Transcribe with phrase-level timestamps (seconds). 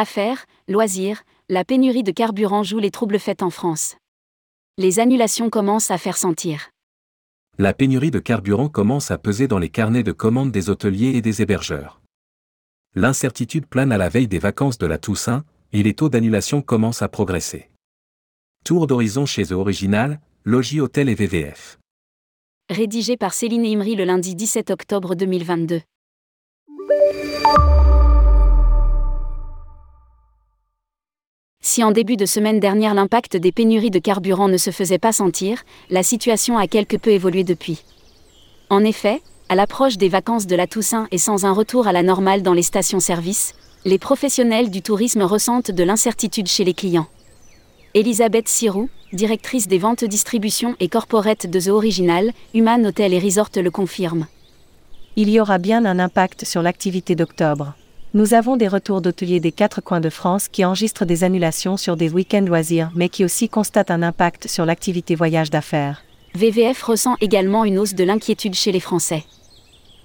[0.00, 3.96] Affaires, loisirs, la pénurie de carburant joue les troubles faits en France.
[4.76, 6.70] Les annulations commencent à faire sentir.
[7.58, 11.20] La pénurie de carburant commence à peser dans les carnets de commandes des hôteliers et
[11.20, 12.00] des hébergeurs.
[12.94, 17.02] L'incertitude plane à la veille des vacances de la Toussaint, et les taux d'annulation commencent
[17.02, 17.68] à progresser.
[18.64, 21.80] Tour d'horizon chez The Original, Logis Hôtel et VVF.
[22.70, 25.80] Rédigé par Céline Imri le lundi 17 octobre 2022.
[31.78, 35.12] Si en début de semaine dernière l'impact des pénuries de carburant ne se faisait pas
[35.12, 37.84] sentir, la situation a quelque peu évolué depuis.
[38.68, 42.02] En effet, à l'approche des vacances de la Toussaint et sans un retour à la
[42.02, 47.06] normale dans les stations-service, les professionnels du tourisme ressentent de l'incertitude chez les clients.
[47.94, 53.50] Elisabeth Sirou, directrice des ventes distribution et corporate de The Original, Human Hotel et Resort
[53.54, 54.26] le confirme.
[55.14, 57.74] Il y aura bien un impact sur l'activité d'octobre.
[58.14, 61.94] Nous avons des retours d'hôteliers des quatre coins de France qui enregistrent des annulations sur
[61.94, 66.02] des week-ends loisirs mais qui aussi constatent un impact sur l'activité voyage d'affaires.
[66.34, 69.24] VVF ressent également une hausse de l'inquiétude chez les Français.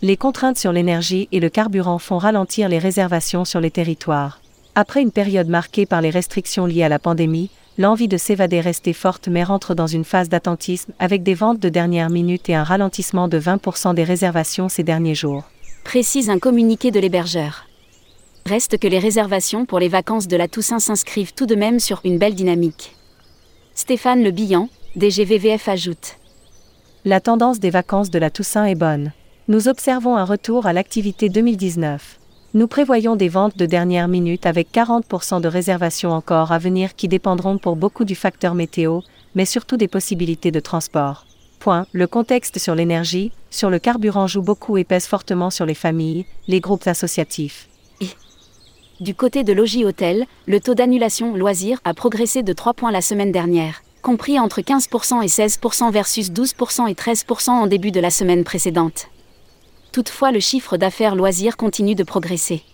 [0.00, 4.40] Les contraintes sur l'énergie et le carburant font ralentir les réservations sur les territoires.
[4.76, 8.92] Après une période marquée par les restrictions liées à la pandémie, l'envie de s'évader restait
[8.92, 12.62] forte mais rentre dans une phase d'attentisme avec des ventes de dernière minute et un
[12.62, 15.42] ralentissement de 20% des réservations ces derniers jours.
[15.82, 17.67] Précise un communiqué de l'hébergeur.
[18.48, 22.00] Reste que les réservations pour les vacances de la Toussaint s'inscrivent tout de même sur
[22.04, 22.96] une belle dynamique.
[23.74, 26.16] Stéphane Le Billan, DGVVF ajoute.
[27.04, 29.12] La tendance des vacances de la Toussaint est bonne.
[29.48, 32.18] Nous observons un retour à l'activité 2019.
[32.54, 37.06] Nous prévoyons des ventes de dernière minute avec 40% de réservations encore à venir qui
[37.06, 39.00] dépendront pour beaucoup du facteur météo,
[39.34, 41.26] mais surtout des possibilités de transport.
[41.58, 41.86] Point.
[41.92, 46.24] Le contexte sur l'énergie, sur le carburant joue beaucoup et pèse fortement sur les familles,
[46.46, 47.68] les groupes associatifs.
[49.00, 53.00] Du côté de Logis Hôtel, le taux d'annulation loisirs a progressé de 3 points la
[53.00, 58.10] semaine dernière, compris entre 15% et 16% versus 12% et 13% en début de la
[58.10, 59.06] semaine précédente.
[59.92, 62.64] Toutefois, le chiffre d'affaires loisirs continue de progresser.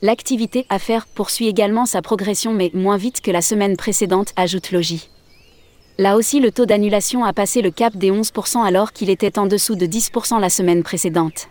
[0.00, 5.10] L'activité affaires poursuit également sa progression mais moins vite que la semaine précédente, ajoute Logis.
[5.98, 9.44] Là aussi, le taux d'annulation a passé le cap des 11% alors qu'il était en
[9.44, 11.48] dessous de 10% la semaine précédente.